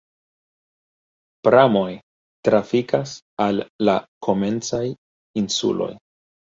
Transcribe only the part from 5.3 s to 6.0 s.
insuloj.